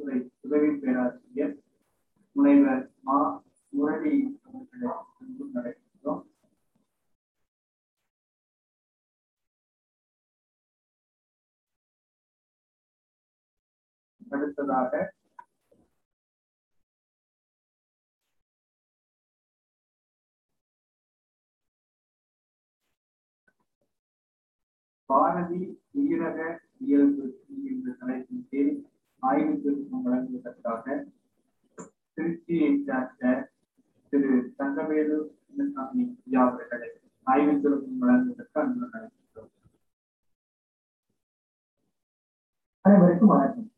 [0.00, 1.54] துறை உதவி பேராசிரியர்
[2.36, 3.16] முனைவர் மா
[3.72, 4.14] முரளி
[4.46, 6.22] அவர்களை அன்பு அழைக்கின்றோம்
[14.30, 14.92] அடுத்ததாக
[25.10, 25.60] பாரதி
[25.94, 26.38] உயிரக
[26.80, 27.24] இயல்பு
[27.70, 28.74] என்ற தலைப்பின் கீழ்
[29.22, 30.84] ஆய்வு திருத்தம் வழங்குவதற்காக
[32.18, 33.24] திருச்சியை சார்ந்த
[34.12, 36.88] திரு தங்கவேலு சின்னசாமி ஐயா அவர்களை
[37.26, 39.50] ஆய்வு திருத்தம் வழங்குவதற்கு அன்பு அழைக்கின்றோம்
[42.84, 43.68] அனைவருக்கும் வணக்கம்.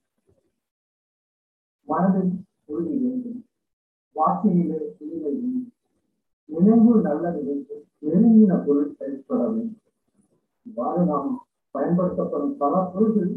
[1.89, 2.33] மனதில்
[2.65, 3.41] உறுதி வேண்டும்.
[4.17, 5.73] வார்த்தையிலே உரிமை வேண்டும்.
[6.49, 9.79] நினைவு நல்ல நினைவு நெருங்கின பொருட்கள் பெற வேண்டும்.
[10.67, 11.31] இவ்வாறு நாம்
[11.75, 13.33] பயன்படுத்தப்படும் பல பொருள்கள்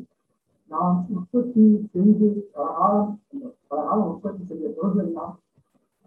[0.71, 3.11] நாம் உற்பத்தி செஞ்சு பல காலம்
[3.67, 5.35] பல உற்பத்தி செய்த பொருள்கள்லாம்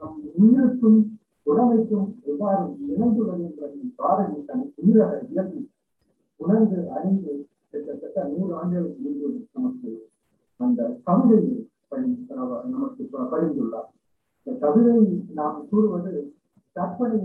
[0.00, 0.98] நம் உயிருக்கும்
[1.46, 5.60] உடமைக்கும் எவ்வாறு இணைந்துள்ளது என்பதின் பாரதி தன் உயிரக இயல்பு
[6.40, 7.32] உணர்ந்து அறிந்து
[7.72, 9.92] கிட்டத்தட்ட நூறு ஆண்டுகளுக்கு முன்பு நமக்கு
[10.60, 11.56] அந்த கவிதையை
[11.88, 12.10] படி
[12.70, 13.88] நமக்கு பகிர்ந்துள்ளார்
[14.38, 14.96] இந்த கவிதை
[15.34, 16.12] நாம் கூறுவது
[16.76, 17.20] கற்பனை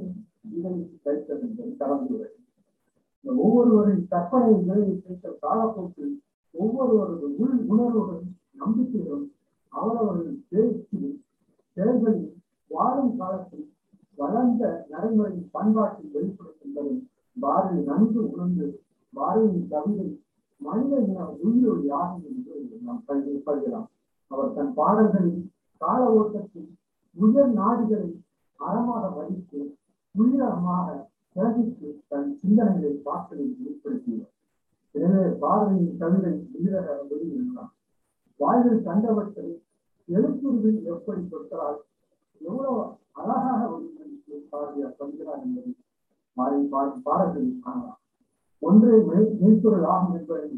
[0.52, 2.30] இதை வைத்தது என்பது கலந்துரை
[3.26, 6.14] ஒவ்வொருவரின் கற்பனை நிலையை வைத்த காலப்போக்கில்
[6.54, 9.28] ஒவ்வொருவரது உள் உணர்வுகளும் நம்பிக்கைகளும்
[9.74, 11.18] அவரவர்களின் பேச்சிலும்
[11.78, 12.30] செயல்களில்
[12.72, 13.68] வாழும் காலத்தில்
[14.18, 17.02] வளர்ந்த நடைமுறையின் பண்பாட்டில் வெளிப்படும்
[17.38, 18.68] பாரதி நன்கு உணர்ந்து
[19.14, 20.08] பாரதியின் கவிதை
[20.62, 23.88] மனித இன உயிரொலி ஆகும் என்று நாம் கருதலாம்.
[24.32, 25.42] அவர் தன் பாடல்களில்
[25.82, 26.70] கால ஓட்டத்தில்
[27.16, 28.10] உயர் நாடுகளை
[28.60, 29.62] அறமாக வகித்து
[30.16, 30.88] உயிரமாக
[31.36, 34.33] கிரகித்து தன் சிந்தனைகளை பார்த்ததை வெளிப்படுத்தினார்.
[34.96, 37.72] எனவே பாரதியின் கவிதை உயிரக வெளியிடலாம்
[38.40, 39.48] வாழ்வில் கண்டவற்றை
[40.10, 41.80] எழுத்துருவில் எப்படி கொடுக்கிறார்
[42.42, 42.82] எவ்வளவு
[43.14, 45.74] அழகாக வெளிப்படுத்தி பாரதியார் சொல்கிறார் என்பதை
[46.38, 48.00] மாறி பால் பாரதியை காணலாம்.
[48.62, 48.96] ஒன்றே
[49.40, 50.50] மெய்ப்பொருள் ஆகும் என்பதை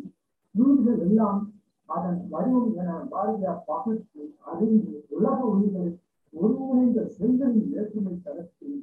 [0.55, 1.39] நூல்கள் எல்லாம்
[1.89, 5.91] அதன் வடிவம் என பாரதியார் பகுத்து அறிந்து உலக உயிர்கள்
[6.33, 8.77] ஒருங்கிணைந்த செல்களின் வேற்றுமை தரத்தில்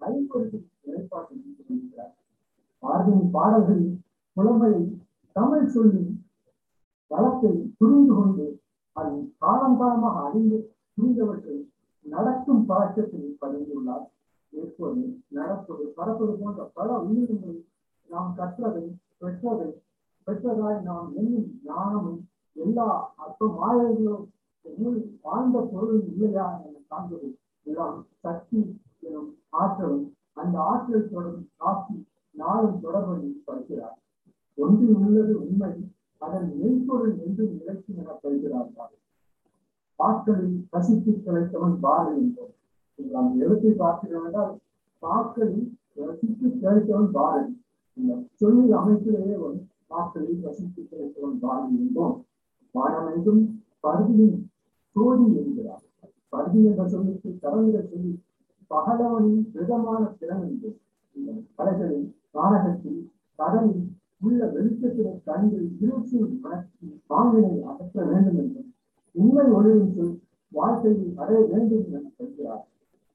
[0.00, 1.44] ஐம்பது நிலைப்பாட்டில்
[2.82, 3.96] பாரதியின் பாடல்களில்
[4.40, 4.82] புலமையை
[5.36, 6.12] தமிழ் சொல்லின்
[7.10, 8.46] வளத்தை புரிந்து கொண்டு
[8.96, 10.58] அதை காலம் காலமாக அறிந்து
[10.92, 11.56] புரிந்தவற்றை
[12.06, 14.06] நடக்கும் பழக்கத்தில் பதிந்துள்ளார்
[14.52, 17.58] எப்போது நடப்பது பறப்பது போன்ற பல உயிரினங்கள்
[18.10, 18.84] நாம் கற்றதை
[19.20, 19.68] பெற்றதை
[20.26, 22.20] பெற்றதாய் நாம் எண்ணும் ஞானமும்
[22.56, 24.26] எல்லா அற்ப மாயங்களும்
[25.24, 27.28] வாழ்ந்த பொருள் இல்லையா என காண்பது
[27.66, 28.62] எல்லாம் சக்தி
[29.02, 30.06] எனும் ஆற்றலும்
[30.36, 31.96] அந்த ஆற்றல் தொடரும் காட்சி
[32.34, 33.96] நாளும் தொடர்பு படுகிறார்
[34.60, 35.72] ஒன்றில் உள்ளது உண்மை.
[36.22, 38.96] அதன் மெய்ப்பொருள் என்று நிலைக்கும் என படுகிறார்கள்
[39.98, 42.54] பாக்களில் கசித்து கிடைத்தவன் பாரதி என்போம்
[42.98, 44.54] நாம் எழுத்தை பார்க்கிறோம் என்றால்
[45.02, 45.66] பாக்களில்
[46.00, 47.42] ரசித்து கிடைத்தவன் பாரு
[47.96, 52.16] இந்த சொல்லி அமைப்பிலேயே வரும் பாக்களில் ரசித்து கிடைத்தவன் பாரதி என்போம்
[53.14, 53.42] என்றும்
[53.84, 54.38] பருதியின்
[54.96, 55.84] சோதி என்கிறார்.
[56.32, 58.12] பருதி என்ற சொல்லுக்கு கலந்துட சொல்லி
[58.70, 60.68] பகலவனின் விதமான திறன் என்று
[61.16, 63.00] இந்த கலைகளில் நாடகத்தில்
[63.38, 63.86] கடலில்
[64.20, 65.58] உள்ள வெளிச்சத்தினை கண்டு
[66.12, 68.68] இருச்சில் வளர்ச்சி பாங்கினை அகற்ற வேண்டும் என்றும்
[69.14, 70.16] உண்மை ஒளிரும் சொல்
[70.52, 72.64] வாழ்க்கையில் அடைய வேண்டும் என்று சொல்கிறார்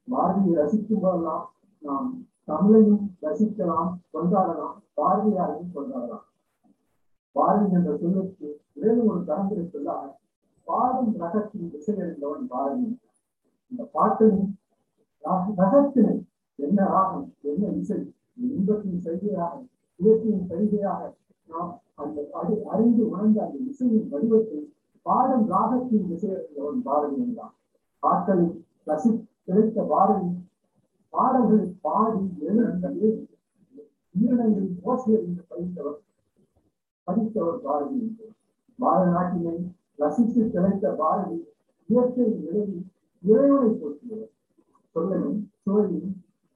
[0.08, 1.46] பாரதியை ரசிக்கும் போதெல்லாம்
[1.84, 2.10] நாம்
[2.48, 6.26] தமிழையும் ரசிக்கலாம் கொண்டாடலாம் பாரதியாரையும் கொண்டாடலாம்
[7.36, 10.03] பாரதி என்ற சொல்லுக்கு மேலும் ஒரு கலந்துரை சொல்லாக
[10.68, 12.88] பாடும் ரகத்தின் திசையறிந்தவன் பாரதி
[13.72, 14.41] இந்த பாட்டின்
[15.59, 16.16] ரகத்தினை
[16.59, 18.00] என்ன ராகம் என்ன இசை
[18.48, 19.53] இன்பத்தின் செய்தியாக
[20.00, 21.02] இயற்கையின் செய்தியாக
[21.50, 24.59] நாம் அந்த அது அறிந்து உணர்ந்த அந்த இசையின் வடிவத்தை
[25.06, 27.53] பாடும் ராகத்தின் திசையறிந்தவன் பாரதி என்றான்.
[28.03, 28.56] பாட்களில்
[28.88, 29.12] ரசி
[29.46, 30.30] கிடைத்த பாரதி
[31.14, 33.09] பாடல்கள் பாடி எழுந்தது.
[34.86, 36.00] மோசியர் என்று படித்தவர்
[37.08, 38.00] படித்தவர் பாரதி
[38.80, 39.56] பாரத நாட்டினை
[39.96, 41.38] ரசித்து கிடைத்த பாரதி
[41.90, 42.84] இயற்கை நிலையில்
[43.24, 44.32] இறைவனை போற்றியவர்.
[44.96, 46.12] சொல்லையும் சுவையும்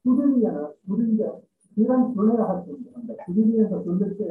[0.05, 0.57] புதுவி என
[0.87, 1.23] புரிந்த
[1.77, 4.27] திறன் துணையாக கொண்டு அந்த புதுவி என்ற சொல்லுக்கு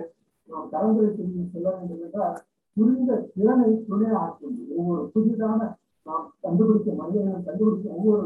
[0.48, 2.36] நாம் கலந்துரை சொல்லி சொல்ல வேண்டும் என்றால்
[2.76, 5.60] புரிந்த திறனை துணை ஆற்றும் ஒவ்வொரு புதிதான
[6.06, 8.24] நாம் கண்டுபிடிக்க மனிதர்கள் கண்டுபிடிக்க ஒவ்வொரு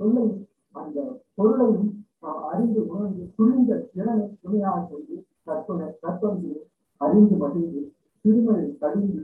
[0.00, 0.98] சொல்லையும் அந்த
[1.34, 1.90] பொருளையும்
[2.20, 6.52] நாம் அறிந்து உணர்ந்து புரிந்த திறனை துணையாக கொண்டு கற்பனை கற்பனை
[7.00, 7.82] அறிந்து மகிழ்ந்து
[8.24, 9.22] திருமலை கழிந்து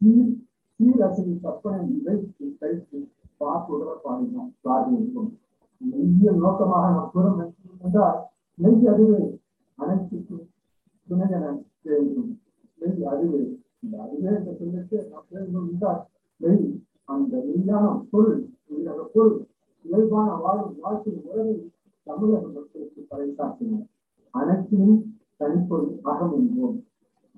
[0.00, 0.32] சீர்
[0.80, 2.98] சீரசையின் கற்பனை வைத்து கழித்து
[3.40, 4.50] பார்த்துடர பாடினோம்.
[4.60, 5.30] பாடி இருக்கும்
[6.36, 7.50] நோக்கமாக நாம் கூற
[7.84, 8.18] என்றால்
[8.58, 9.20] நெய் அறிவே
[9.78, 10.35] அனைத்துக்கும்
[11.08, 11.44] துணையன
[11.88, 12.22] அறிவு
[12.80, 13.40] நெய் அறிவே
[13.80, 15.68] இந்த அறிவே சொல்லிட்டு நாம் வேண்டும்
[16.40, 16.64] மெய்
[17.08, 19.36] அந்த மெய்யான பொருள் உள்ள பொருள்
[19.84, 21.56] இயல்பான வாழும் வாழ்க்கை முறையை
[22.06, 23.86] தமிழக மக்களுக்கு பறைசாற்றினார்
[24.34, 24.98] அனைத்திலும்
[25.36, 26.76] தனிப்பொருள் அகம் என்போம்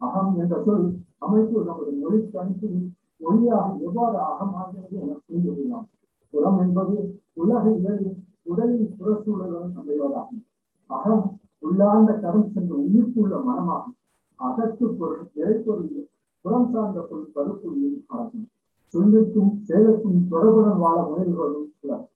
[0.01, 0.87] அகம் என்ற சொல்
[1.19, 2.81] அமைப்பு நமது மொழி தனிப்பில்
[3.21, 5.87] மொழியாக எவ்வாறு அகமாகிறது என புரிந்து கொள்ளலாம்
[6.35, 6.97] புறம் என்பது
[7.35, 10.43] உலக இயலில் உடலின் புறச்சூழலுடன் அமைவதாகும்
[10.91, 11.27] அகம்
[11.59, 13.97] உள்ளார்ந்த கரம் சென்ற உயிர்ப்புள்ள மனமாகும்.
[14.35, 16.09] அகத்து பொருள் இறைப்பொருள்
[16.41, 18.49] புறம் சார்ந்த பொருள் கருப்பொருள் ஆகும்.
[18.93, 22.09] சொல்லுக்கும் செயலுக்கும் தொடர்புடன் வாழ முயல்வதும் சிலர்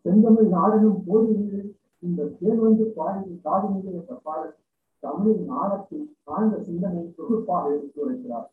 [0.00, 4.54] செந்தமிழ் நாடனும் போதிகளில் இந்த தேன் வந்து பாடி காதுநிலை என்ற பாடல்
[4.98, 8.50] தமிழின் நாடத்தில் ஆழ்ந்த சிந்தனை தொகுப்பாக எடுத்து வருகிறார்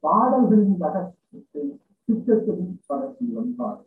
[0.00, 3.84] பாடல்களின் ரகசியத்தை திட்டத்தின் படத்தி வந்தார்.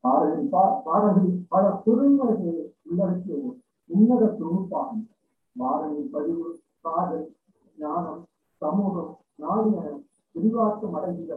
[0.00, 4.26] பாடலின் பா- பாடல்களில் பல பொருள்களை உள்ளடக்கிய ஒரு உன்னத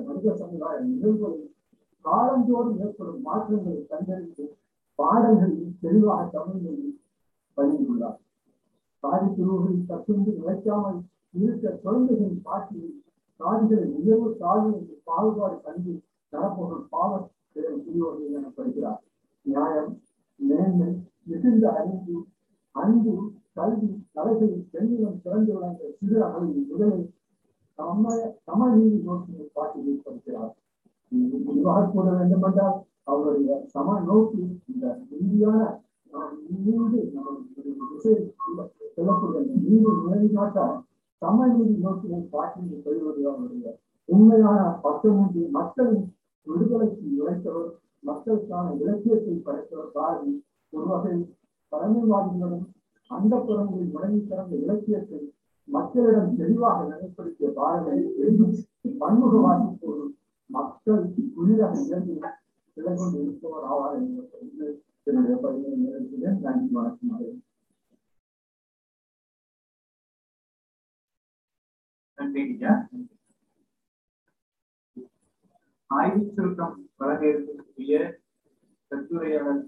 [0.08, 1.52] மனித சமுதாயம் நிகழ்வுகளில்
[2.06, 4.46] காலந்தோறும் ஏற்படும் மாற்றங்களை கண்டறிந்து
[5.00, 6.84] பாடல்களில் தெளிவாக தமிழில்
[7.58, 8.20] பதிந்துள்ளார்
[9.04, 11.00] சாதி பிரிவுகளில் தத்துண்டு நிலைக்காமல்
[11.34, 12.96] இருக்க குழந்தைகளின் பாட்டியில்
[13.40, 15.94] சாதிகளை உயர்வு தாழ்வு என்று பாகுபாடு கண்டு
[16.34, 19.02] நடப்பவர்கள் பாவம் பிரிவுகள் எனப்படுகிறார்.
[19.46, 19.92] நியாயம்
[20.40, 20.90] மேன்மை
[21.24, 22.18] மிகுந்த அறிவு
[22.76, 23.14] அன்பு
[23.54, 27.06] கல்வி தலைகளில் பெண்ணிடம் சிறந்து விளங்க சிறு அளவில் முதலில்
[27.80, 28.04] சம
[28.48, 30.54] சமநீதி நோக்கினை காட்டி வைத்திருக்கிறார்
[31.46, 34.86] விரிவாக கூற வேண்டுமென்றால் அவருடைய சம நோக்கி இந்த
[35.18, 35.60] இந்தியான
[36.14, 37.00] நாம் நீண்டு
[38.96, 40.60] சொல்லக்கூடிய நீதி நிலைநாட்ட
[41.22, 43.68] சமநீதி நோக்கினை காட்டி சொல்வது அவருடைய
[44.10, 46.04] உண்மையான பக்கமின்றி மக்களின்
[46.48, 47.70] விடுதலைக்கு உழைத்தவர்
[48.04, 50.32] மக்களுக்கான இலக்கியத்தை படைத்தவர் பாரதி.
[50.74, 51.16] ஒரு வகை
[51.72, 52.66] பழமைவாதிகளும்
[53.12, 55.20] அந்த புறங்களில் முடங்கி சிறந்த இலக்கியத்தை
[55.68, 57.96] மக்களிடம் தெளிவாக நிலைப்படுத்திய பாரதி
[59.00, 59.36] பன்முக
[59.82, 60.14] போதும்
[60.50, 61.04] மக்கள்
[61.36, 62.16] புதிதாக இழந்து
[62.78, 64.68] நிலை இருப்பவர் ஆவார் என்று
[65.08, 67.42] என்னுடைய பதிவு நிறைவேற்றினேன் நன்றி வணக்கம்
[72.18, 72.74] நன்றி ஐயா
[75.90, 77.96] ஆய்வு சுருக்கம் வழங்க இருக்கக்கூடிய
[78.92, 79.64] கட்டுரையாளர்